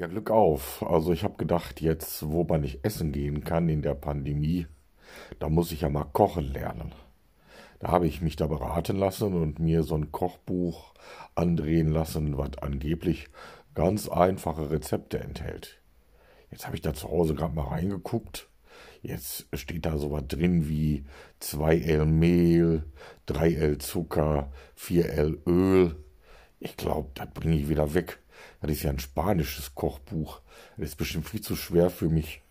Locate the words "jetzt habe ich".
16.50-16.80